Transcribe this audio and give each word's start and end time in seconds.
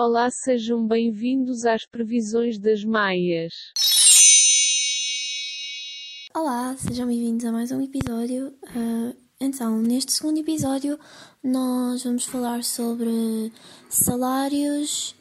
Olá, 0.00 0.30
sejam 0.30 0.86
bem-vindos 0.86 1.66
às 1.66 1.84
previsões 1.84 2.56
das 2.56 2.84
Maias. 2.84 3.72
Olá, 6.32 6.76
sejam 6.78 7.08
bem-vindos 7.08 7.44
a 7.44 7.50
mais 7.50 7.72
um 7.72 7.80
episódio. 7.80 8.54
Uh, 8.76 9.12
então, 9.40 9.82
neste 9.82 10.12
segundo 10.12 10.38
episódio, 10.38 10.96
nós 11.42 12.04
vamos 12.04 12.26
falar 12.26 12.62
sobre 12.62 13.52
salários 13.88 15.16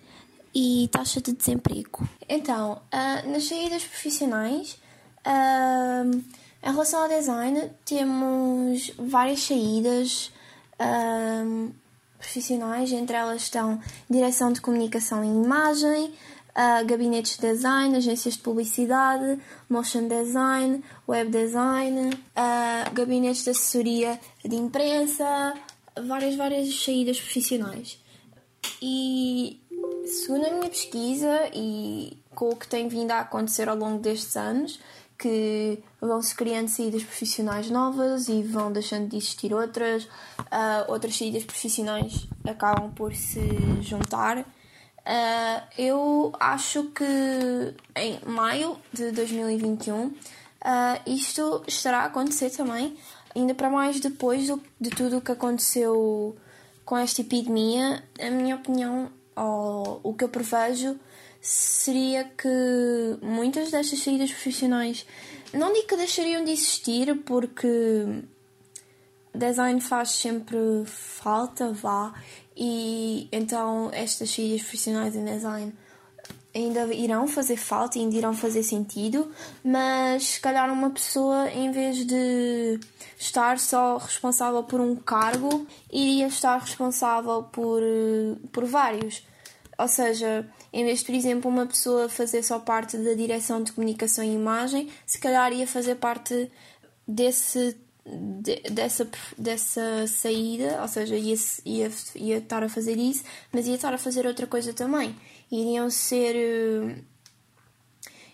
e 0.54 0.88
taxa 0.92 1.20
de 1.22 1.34
desemprego. 1.34 2.08
Então, 2.30 2.74
uh, 2.74 3.30
nas 3.32 3.46
saídas 3.46 3.84
profissionais, 3.84 4.80
uh, 5.26 6.24
em 6.62 6.72
relação 6.72 7.02
ao 7.02 7.10
design, 7.10 7.72
temos 7.84 8.92
várias 8.96 9.40
saídas 9.40 10.32
profissionais, 12.18 12.92
entre 12.92 13.16
elas 13.16 13.44
estão 13.44 13.80
direção 14.10 14.52
de 14.52 14.62
comunicação 14.62 15.24
e 15.24 15.28
imagem, 15.28 16.14
uh, 16.58 16.86
gabinetes 16.86 17.38
de 17.38 17.48
design, 17.48 17.96
agências 17.96 18.34
de 18.34 18.40
publicidade, 18.42 19.40
motion 19.70 20.08
design, 20.08 20.84
web 21.08 21.30
design, 21.30 22.10
uh, 22.10 22.94
gabinetes 22.94 23.44
de 23.44 23.52
assessoria 23.52 24.20
de 24.44 24.56
imprensa, 24.56 25.54
várias, 26.08 26.36
várias 26.36 26.84
saídas 26.84 27.20
profissionais. 27.20 28.00
E 28.82 29.62
segundo 30.06 30.46
a 30.46 30.50
minha 30.50 30.70
pesquisa 30.70 31.50
e 31.54 32.18
com 32.34 32.50
o 32.50 32.56
que 32.56 32.68
tem 32.68 32.88
vindo 32.88 33.12
a 33.12 33.22
acontecer 33.22 33.70
ao 33.70 33.76
longo 33.76 34.00
destes 34.00 34.36
anos, 34.36 34.80
que 35.18 35.84
vão 36.00 36.22
se 36.22 36.36
criando 36.36 36.68
saídas 36.68 37.04
profissionais 37.04 37.70
novas 37.70 38.28
e 38.28 38.44
vão 38.44 38.72
deixando 38.72 39.10
de 39.10 39.18
existir 39.18 39.54
outras, 39.54 40.04
uh, 40.04 40.90
outras 40.90 41.18
saídas 41.18 41.44
profissionais 41.44 42.28
acabam 42.46 42.92
por 42.92 43.14
se 43.16 43.42
juntar. 43.82 44.40
Uh, 44.40 45.62
eu 45.78 46.34
acho 46.40 46.84
que 46.92 47.04
em 47.96 48.20
maio 48.26 48.78
de 48.92 49.12
2021 49.12 50.06
uh, 50.06 50.14
isto 51.06 51.64
estará 51.66 52.00
a 52.00 52.06
acontecer 52.06 52.50
também, 52.52 52.96
ainda 53.36 53.56
para 53.56 53.70
mais 53.70 54.00
depois 54.00 54.48
do, 54.48 54.62
de 54.80 54.90
tudo 54.90 55.18
o 55.18 55.22
que 55.22 55.32
aconteceu 55.32 56.36
com 56.86 56.98
esta 56.98 57.22
epidemia. 57.22 58.04
A 58.20 58.30
minha 58.30 58.56
opinião, 58.56 59.10
ou 59.36 60.00
o 60.04 60.14
que 60.14 60.24
eu 60.24 60.30
prevejo, 60.30 61.00
seria 61.48 62.26
que 62.26 62.50
muitas 63.22 63.72
destas 63.72 64.00
saídas 64.00 64.30
profissionais 64.30 65.06
não 65.54 65.72
digo 65.72 65.88
que 65.88 65.96
deixariam 65.96 66.44
de 66.44 66.52
existir 66.52 67.16
porque 67.24 67.78
design 69.34 69.80
faz 69.80 70.12
sempre 70.12 70.58
falta, 70.86 71.72
vá, 71.72 72.14
e 72.54 73.30
então 73.32 73.90
estas 73.94 74.30
saídas 74.30 74.60
profissionais 74.60 75.16
em 75.16 75.24
design 75.24 75.74
ainda 76.54 76.94
irão 76.94 77.30
fazer 77.30 77.56
falta 77.56 77.98
e 77.98 78.02
ainda 78.02 78.18
irão 78.18 78.34
fazer 78.34 78.64
sentido, 78.64 79.32
mas 79.64 80.28
se 80.28 80.42
calhar 80.42 80.70
uma 80.70 80.90
pessoa, 80.90 81.50
em 81.50 81.72
vez 81.72 82.06
de 82.06 82.78
estar 83.18 83.58
só 83.58 83.96
responsável 83.96 84.64
por 84.64 84.82
um 84.82 84.98
cargo, 84.98 85.66
iria 85.90 86.28
estar 86.28 86.60
responsável 86.60 87.44
por, 87.44 87.82
por 88.52 88.66
vários. 88.66 89.24
Ou 89.78 89.88
seja, 89.88 90.50
em 90.74 90.84
vez 90.84 91.00
de, 91.00 91.06
por 91.06 91.16
exemplo, 91.16 91.52
uma 91.52 91.68
pessoa 91.68 92.10
fazer 92.10 92.42
só 92.44 92.60
parte 92.60 92.98
da 92.98 93.14
direção 93.14 93.62
de 93.62 93.72
comunicação 93.72 94.24
e 94.24 94.34
imagem, 94.34 94.90
se 95.06 95.20
calhar 95.20 95.54
ia 95.54 95.68
fazer 95.68 95.96
parte 95.96 96.52
desse 97.08 97.78
de, 98.08 98.56
dessa, 98.72 99.08
dessa 99.38 100.08
saída, 100.08 100.82
ou 100.82 100.88
seja, 100.88 101.16
ia, 101.16 101.36
ia, 101.66 101.92
ia 102.16 102.38
estar 102.38 102.64
a 102.64 102.70
fazer 102.70 102.98
isso, 102.98 103.24
mas 103.52 103.68
ia 103.68 103.76
estar 103.76 103.94
a 103.94 103.98
fazer 103.98 104.26
outra 104.26 104.48
coisa 104.48 104.74
também. 104.74 105.16
Iriam 105.52 105.90
ser. 105.90 106.36
Uh, 106.36 107.04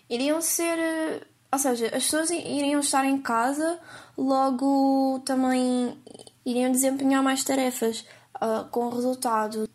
iriam 0.08 0.40
ser. 0.40 0.78
Uh, 0.78 1.26
ou 1.52 1.58
seja, 1.58 1.86
as 1.86 2.04
pessoas 2.04 2.30
iriam 2.30 2.80
estar 2.80 3.04
em 3.04 3.18
casa, 3.18 3.78
logo 4.16 5.20
também 5.24 5.96
iriam 6.44 6.70
desempenhar 6.72 7.22
mais 7.22 7.44
tarefas, 7.44 8.04
uh, 8.36 8.68
com 8.70 8.86
o 8.86 8.90
resultado 8.90 9.68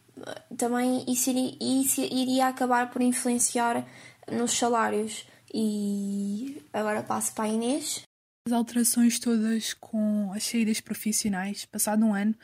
também 0.59 1.05
isso 1.07 1.29
iria, 1.29 1.57
isso 1.61 2.01
iria 2.01 2.47
acabar 2.47 2.91
por 2.91 3.01
influenciar 3.01 3.87
nos 4.29 4.51
salários. 4.51 5.25
E 5.51 6.61
agora 6.71 7.01
passo 7.01 7.33
para 7.33 7.45
a 7.45 7.47
Inês. 7.47 8.03
As 8.45 8.53
alterações 8.53 9.17
todas 9.17 9.73
com 9.73 10.31
as 10.33 10.43
saídas 10.43 10.81
profissionais, 10.81 11.65
passado 11.65 12.05
um 12.05 12.13
ano, 12.13 12.35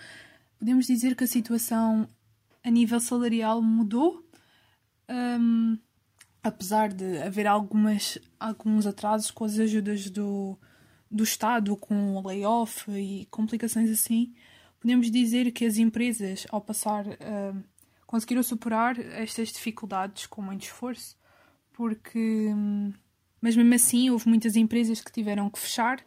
podemos 0.58 0.88
dizer 0.88 1.16
que 1.16 1.24
a 1.24 1.28
situação 1.28 2.08
a 2.64 2.70
nível 2.72 3.00
salarial 3.00 3.62
mudou, 3.62 4.24
um, 5.10 5.78
apesar 6.42 6.92
de 6.92 7.20
haver 7.20 7.46
algumas, 7.46 8.18
alguns 8.40 8.88
atrasos 8.88 9.30
com 9.30 9.46
as 9.46 9.60
ajudas 9.60 10.10
do, 10.10 10.58
do 11.12 11.24
Estado, 11.24 11.76
com 11.76 12.16
o 12.16 12.28
layoff 12.28 12.90
e 12.92 13.28
complicações 13.30 13.92
assim. 13.92 14.34
Podemos 14.80 15.12
dizer 15.12 15.52
que 15.52 15.66
as 15.66 15.78
empresas, 15.78 16.46
ao 16.50 16.62
passar 16.62 17.06
um, 17.08 17.64
conseguiram 18.06 18.44
superar 18.44 19.00
estas 19.00 19.50
dificuldades 19.50 20.26
com 20.26 20.42
muito 20.42 20.64
esforço, 20.64 21.18
porque. 21.74 22.50
Mas 23.42 23.56
mesmo 23.56 23.74
assim, 23.76 24.10
houve 24.10 24.28
muitas 24.28 24.56
empresas 24.56 25.02
que 25.02 25.12
tiveram 25.12 25.50
que 25.50 25.60
fechar 25.60 26.04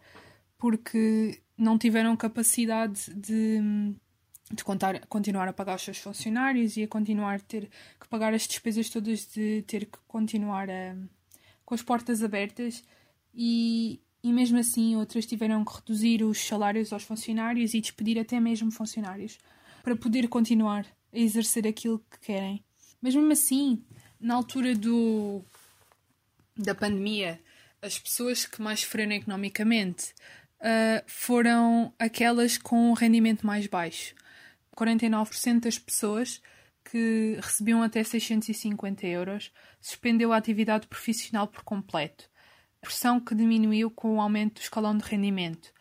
porque 0.58 1.40
não 1.56 1.78
tiveram 1.78 2.16
capacidade 2.16 3.14
de, 3.14 3.60
de 4.52 4.64
contar, 4.64 5.06
continuar 5.06 5.48
a 5.48 5.52
pagar 5.52 5.76
os 5.76 5.82
seus 5.82 5.98
funcionários 5.98 6.76
e 6.76 6.82
a 6.82 6.88
continuar 6.88 7.36
a 7.36 7.38
ter 7.38 7.70
que 8.00 8.08
pagar 8.08 8.34
as 8.34 8.46
despesas 8.46 8.90
todas 8.90 9.26
de 9.26 9.62
ter 9.62 9.86
que 9.86 9.98
continuar 10.08 10.68
a, 10.68 10.96
com 11.64 11.74
as 11.74 11.82
portas 11.82 12.22
abertas 12.22 12.84
e, 13.32 14.00
e 14.22 14.32
mesmo 14.32 14.58
assim 14.58 14.96
outras 14.96 15.26
tiveram 15.26 15.64
que 15.64 15.74
reduzir 15.76 16.24
os 16.24 16.44
salários 16.44 16.92
aos 16.92 17.04
funcionários 17.04 17.72
e 17.72 17.80
despedir 17.80 18.18
até 18.18 18.40
mesmo 18.40 18.72
funcionários 18.72 19.38
para 19.82 19.94
poder 19.94 20.28
continuar 20.28 20.86
a 21.12 21.18
exercer 21.18 21.66
aquilo 21.66 22.04
que 22.10 22.18
querem. 22.20 22.64
Mas 23.00 23.14
mesmo 23.14 23.32
assim, 23.32 23.82
na 24.20 24.34
altura 24.34 24.74
do 24.74 25.42
da 26.56 26.74
pandemia, 26.74 27.40
as 27.80 27.98
pessoas 27.98 28.44
que 28.44 28.60
mais 28.60 28.80
sofreram 28.80 29.12
economicamente 29.12 30.12
uh, 30.60 31.02
foram 31.06 31.92
aquelas 31.98 32.58
com 32.58 32.90
um 32.90 32.92
rendimento 32.92 33.46
mais 33.46 33.66
baixo. 33.66 34.14
49% 34.76 35.60
das 35.60 35.78
pessoas 35.78 36.40
que 36.84 37.38
recebiam 37.40 37.82
até 37.82 38.02
650 38.02 39.06
euros 39.06 39.52
suspendeu 39.80 40.32
a 40.32 40.36
atividade 40.36 40.86
profissional 40.86 41.46
por 41.46 41.62
completo, 41.62 42.28
pressão 42.80 43.20
que 43.20 43.34
diminuiu 43.34 43.90
com 43.90 44.16
o 44.16 44.20
aumento 44.20 44.54
do 44.54 44.62
escalão 44.62 44.96
de 44.96 45.04
rendimento. 45.04 45.72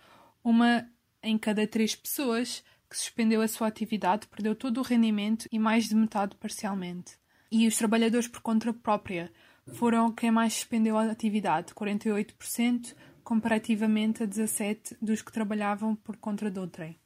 Uma 0.44 0.90
em 1.24 1.38
cada 1.38 1.66
três 1.66 1.96
pessoas 1.96 2.64
que 2.90 2.98
suspendeu 2.98 3.42
a 3.42 3.48
sua 3.48 3.68
atividade 3.68 4.28
perdeu 4.28 4.56
todo 4.56 4.80
o 4.80 4.84
rendimento 4.84 5.48
e 5.52 5.60
mais 5.60 5.88
de 5.88 5.96
metade 5.96 6.36
parcialmente. 6.36 7.18
E 7.52 7.68
os 7.68 7.78
trabalhadores 7.78 8.28
por 8.28 8.42
conta 8.42 8.74
própria 8.74 9.32
foram 9.74 10.12
quem 10.12 10.32
mais 10.32 10.54
suspendeu 10.54 10.98
a 10.98 11.12
atividade, 11.12 11.74
48%, 11.74 12.96
comparativamente 13.24 14.24
a 14.24 14.28
17% 14.28 14.98
dos 15.02 15.22
que 15.22 15.32
trabalhavam 15.32 15.96
por 15.96 16.16
conta 16.18 16.50
de 16.50 16.60
outrem. 16.60 16.98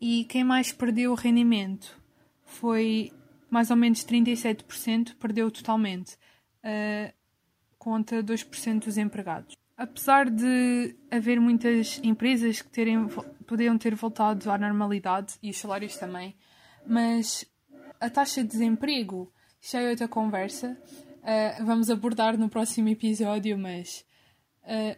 E 0.00 0.24
quem 0.24 0.44
mais 0.44 0.72
perdeu 0.72 1.12
o 1.12 1.14
rendimento 1.14 1.98
foi 2.44 3.12
mais 3.50 3.70
ou 3.70 3.76
menos 3.76 4.04
37%, 4.04 5.16
perdeu 5.16 5.50
totalmente, 5.50 6.14
uh, 6.62 7.12
contra 7.78 8.22
2% 8.22 8.84
dos 8.84 8.98
empregados 8.98 9.56
apesar 9.78 10.28
de 10.28 10.96
haver 11.08 11.40
muitas 11.40 12.00
empresas 12.02 12.60
que 12.60 12.68
terem, 12.68 13.08
podiam 13.48 13.76
ter 13.78 13.94
voltado 13.94 14.50
à 14.50 14.58
normalidade 14.58 15.34
e 15.42 15.50
os 15.50 15.56
salários 15.56 15.96
também, 15.96 16.36
mas 16.86 17.44
a 17.98 18.10
taxa 18.10 18.42
de 18.42 18.50
desemprego 18.50 19.32
já 19.60 19.80
é 19.80 19.90
outra 19.90 20.06
conversa. 20.06 20.80
Uh, 21.18 21.64
vamos 21.64 21.90
abordar 21.90 22.38
no 22.38 22.48
próximo 22.48 22.88
episódio, 22.90 23.58
mas 23.58 24.04
uh, 24.62 24.96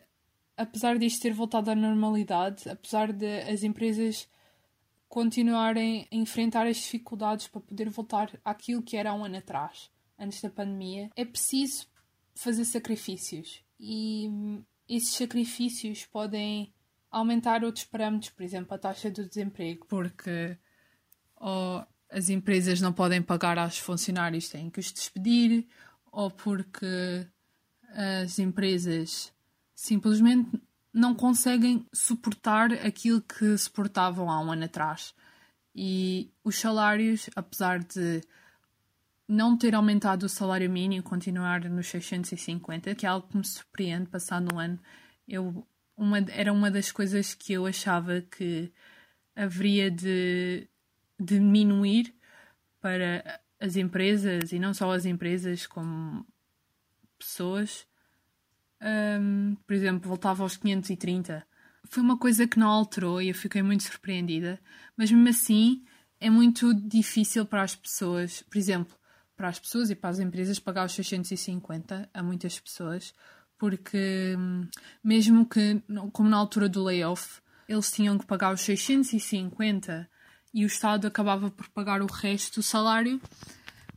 apesar 0.56 0.98
disto 0.98 1.22
ter 1.22 1.32
voltado 1.32 1.70
à 1.70 1.74
normalidade, 1.74 2.68
apesar 2.68 3.12
de 3.12 3.40
as 3.42 3.62
empresas 3.62 4.28
continuarem 5.08 6.06
a 6.12 6.16
enfrentar 6.16 6.66
as 6.66 6.76
dificuldades 6.76 7.46
para 7.46 7.60
poder 7.60 7.88
voltar 7.88 8.38
àquilo 8.44 8.82
que 8.82 8.96
era 8.96 9.10
há 9.10 9.14
um 9.14 9.24
ano 9.24 9.38
atrás, 9.38 9.90
antes 10.18 10.42
da 10.42 10.50
pandemia, 10.50 11.10
é 11.16 11.24
preciso 11.24 11.86
fazer 12.34 12.64
sacrifícios. 12.64 13.62
E 13.78 14.28
esses 14.88 15.14
sacrifícios 15.14 16.04
podem 16.04 16.72
aumentar 17.10 17.64
outros 17.64 17.84
parâmetros, 17.84 18.30
por 18.30 18.42
exemplo, 18.42 18.74
a 18.74 18.78
taxa 18.78 19.10
do 19.10 19.26
desemprego, 19.26 19.86
porque 19.86 20.56
ou 21.36 21.84
as 22.10 22.28
empresas 22.28 22.80
não 22.80 22.92
podem 22.92 23.22
pagar 23.22 23.58
aos 23.58 23.78
funcionários, 23.78 24.48
têm 24.48 24.68
que 24.68 24.80
os 24.80 24.92
despedir, 24.92 25.66
ou 26.10 26.30
porque 26.30 27.26
as 27.88 28.38
empresas 28.38 29.32
simplesmente 29.74 30.60
não 30.92 31.14
conseguem 31.14 31.86
suportar 31.92 32.72
aquilo 32.72 33.20
que 33.20 33.56
suportavam 33.56 34.30
há 34.30 34.40
um 34.40 34.52
ano 34.52 34.64
atrás. 34.64 35.14
E 35.74 36.32
os 36.42 36.56
salários, 36.58 37.30
apesar 37.36 37.78
de 37.78 38.20
não 39.26 39.56
ter 39.56 39.74
aumentado 39.74 40.24
o 40.24 40.28
salário 40.28 40.68
mínimo, 40.68 41.04
continuar 41.04 41.64
nos 41.70 41.86
650, 41.86 42.94
que 42.96 43.06
é 43.06 43.08
algo 43.08 43.28
que 43.28 43.36
me 43.36 43.44
surpreende 43.44 44.10
passado 44.10 44.52
um 44.52 44.58
ano. 44.58 44.78
Eu, 45.28 45.64
uma, 46.00 46.18
era 46.30 46.50
uma 46.50 46.70
das 46.70 46.90
coisas 46.90 47.34
que 47.34 47.52
eu 47.52 47.66
achava 47.66 48.22
que 48.22 48.72
haveria 49.36 49.90
de 49.90 50.66
diminuir 51.18 52.14
para 52.80 53.40
as 53.60 53.76
empresas, 53.76 54.50
e 54.52 54.58
não 54.58 54.72
só 54.72 54.90
as 54.92 55.04
empresas, 55.04 55.66
como 55.66 56.26
pessoas. 57.18 57.86
Um, 58.80 59.54
por 59.66 59.74
exemplo, 59.74 60.08
voltava 60.08 60.42
aos 60.42 60.56
530. 60.56 61.46
Foi 61.84 62.02
uma 62.02 62.18
coisa 62.18 62.48
que 62.48 62.58
não 62.58 62.68
alterou 62.68 63.20
e 63.20 63.28
eu 63.28 63.34
fiquei 63.34 63.62
muito 63.62 63.82
surpreendida, 63.82 64.58
mas 64.96 65.10
mesmo 65.10 65.28
assim 65.28 65.84
é 66.18 66.30
muito 66.30 66.72
difícil 66.72 67.44
para 67.44 67.62
as 67.62 67.76
pessoas, 67.76 68.42
por 68.42 68.56
exemplo, 68.56 68.96
para 69.36 69.48
as 69.48 69.58
pessoas 69.58 69.90
e 69.90 69.94
para 69.94 70.08
as 70.08 70.18
empresas 70.18 70.58
pagar 70.58 70.86
os 70.86 70.92
650 70.92 72.08
a 72.12 72.22
muitas 72.22 72.58
pessoas, 72.58 73.12
porque 73.60 74.34
hum, 74.38 74.66
mesmo 75.04 75.46
que, 75.46 75.82
como 76.14 76.30
na 76.30 76.38
altura 76.38 76.66
do 76.66 76.82
layoff, 76.82 77.42
eles 77.68 77.92
tinham 77.92 78.16
que 78.16 78.24
pagar 78.24 78.54
os 78.54 78.62
650 78.62 80.08
e 80.54 80.64
o 80.64 80.66
Estado 80.66 81.06
acabava 81.06 81.50
por 81.50 81.68
pagar 81.68 82.00
o 82.00 82.06
resto 82.06 82.60
do 82.60 82.62
salário, 82.62 83.20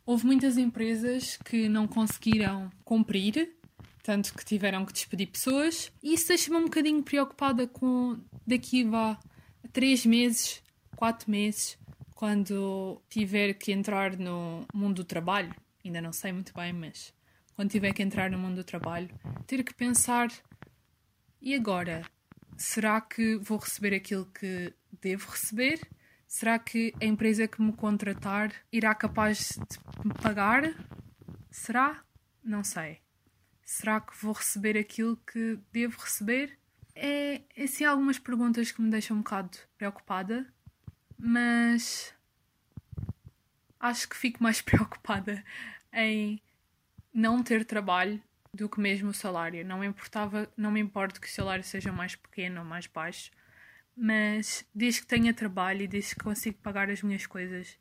houve 0.05 0.25
muitas 0.25 0.57
empresas 0.57 1.37
que 1.45 1.69
não 1.69 1.87
conseguiram 1.87 2.69
cumprir, 2.83 3.55
tanto 4.03 4.33
que 4.33 4.43
tiveram 4.43 4.85
que 4.85 4.91
despedir 4.91 5.27
pessoas, 5.27 5.89
e 6.03 6.13
isso 6.13 6.27
deixa-me 6.27 6.57
um 6.57 6.65
bocadinho 6.65 7.01
preocupada 7.01 7.65
com 7.65 8.19
daqui 8.45 8.85
a 8.93 9.17
três 9.71 10.05
meses, 10.05 10.61
quatro 10.97 11.31
meses, 11.31 11.77
quando 12.13 13.01
tiver 13.09 13.53
que 13.53 13.71
entrar 13.71 14.17
no 14.17 14.67
mundo 14.73 14.97
do 14.97 15.03
trabalho, 15.05 15.55
ainda 15.83 16.01
não 16.01 16.11
sei 16.11 16.33
muito 16.33 16.53
bem, 16.53 16.73
mas 16.73 17.13
quando 17.55 17.69
tiver 17.69 17.93
que 17.93 18.03
entrar 18.03 18.29
no 18.29 18.37
mundo 18.37 18.55
do 18.55 18.63
trabalho, 18.63 19.09
ter 19.45 19.63
que 19.63 19.73
pensar: 19.73 20.31
e 21.41 21.53
agora? 21.53 22.05
Será 22.55 23.01
que 23.01 23.35
vou 23.37 23.57
receber 23.57 23.95
aquilo 23.95 24.25
que 24.27 24.73
devo 25.01 25.31
receber? 25.31 25.81
Será 26.27 26.57
que 26.57 26.93
a 27.01 27.05
empresa 27.05 27.47
que 27.47 27.61
me 27.61 27.73
contratar 27.73 28.53
irá 28.71 28.93
capaz 28.95 29.49
de 29.49 30.07
me 30.07 30.13
pagar? 30.13 30.73
Será? 31.51 32.03
Não 32.43 32.63
sei. 32.63 33.01
Será 33.63 33.99
que 33.99 34.15
vou 34.17 34.33
receber 34.33 34.77
aquilo 34.77 35.17
que 35.17 35.59
devo 35.71 35.99
receber? 35.99 36.57
É, 36.95 37.41
é 37.55 37.67
sim 37.67 37.85
algumas 37.85 38.19
perguntas 38.19 38.71
que 38.71 38.81
me 38.81 38.89
deixam 38.89 39.17
um 39.17 39.21
bocado 39.21 39.57
preocupada, 39.77 40.45
mas 41.17 42.13
acho 43.79 44.07
que 44.07 44.15
fico 44.15 44.41
mais 44.41 44.61
preocupada 44.63 45.43
em 45.91 46.41
não 47.13 47.43
ter 47.43 47.63
trabalho 47.65 48.21
do 48.53 48.67
que 48.67 48.79
mesmo 48.79 49.09
o 49.09 49.13
salário. 49.13 49.65
Não 49.65 49.79
me 49.79 49.87
importava, 49.87 50.51
não 50.57 50.71
me 50.71 50.79
importa 50.79 51.19
que 51.19 51.27
o 51.27 51.31
salário 51.31 51.63
seja 51.63 51.91
mais 51.91 52.15
pequeno 52.15 52.61
ou 52.61 52.65
mais 52.65 52.87
baixo 52.87 53.31
mas 53.95 54.65
desde 54.73 55.01
que 55.01 55.07
tenha 55.07 55.33
trabalho 55.33 55.83
e 55.83 55.87
desde 55.87 56.15
que 56.15 56.23
consigo 56.23 56.57
pagar 56.61 56.89
as 56.89 57.01
minhas 57.01 57.25
coisas, 57.25 57.77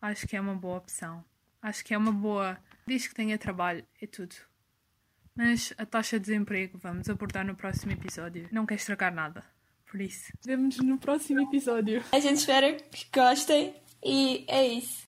acho 0.00 0.26
que 0.26 0.36
é 0.36 0.40
uma 0.40 0.54
boa 0.54 0.78
opção. 0.78 1.24
Acho 1.60 1.84
que 1.84 1.94
é 1.94 1.98
uma 1.98 2.12
boa. 2.12 2.58
Desde 2.86 3.08
que 3.08 3.14
tenha 3.14 3.38
trabalho, 3.38 3.84
é 4.00 4.06
tudo. 4.06 4.34
Mas 5.34 5.72
a 5.78 5.86
taxa 5.86 6.18
de 6.18 6.26
desemprego 6.26 6.78
vamos 6.78 7.08
abordar 7.08 7.44
no 7.44 7.54
próximo 7.54 7.92
episódio. 7.92 8.48
Não 8.50 8.66
quer 8.66 8.74
estragar 8.74 9.14
nada. 9.14 9.44
Por 9.86 10.00
isso, 10.00 10.32
vemos 10.44 10.78
no 10.78 10.98
próximo 10.98 11.40
episódio. 11.42 12.02
A 12.12 12.18
gente 12.18 12.38
espera 12.38 12.72
que 12.72 13.06
gostem 13.12 13.74
e 14.02 14.44
é 14.48 14.66
isso. 14.66 15.00